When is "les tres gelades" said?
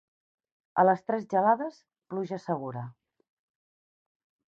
0.87-1.77